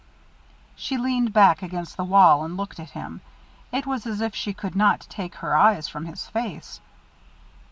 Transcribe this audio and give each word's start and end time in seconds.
She 0.75 0.97
leaned 0.97 1.31
back 1.31 1.61
against 1.61 1.95
the 1.95 2.03
wall 2.03 2.43
and 2.43 2.57
looked 2.57 2.79
at 2.79 2.89
him; 2.89 3.21
it 3.71 3.85
was 3.85 4.07
as 4.07 4.19
if 4.19 4.33
she 4.35 4.51
could 4.51 4.75
not 4.75 5.01
take 5.01 5.35
her 5.35 5.55
eyes 5.55 5.87
from 5.87 6.07
his 6.07 6.25
face. 6.27 6.79